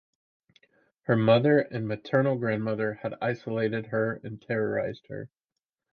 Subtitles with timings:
[1.03, 5.29] Her mother and maternal grandmother had isolated her and terrorized her.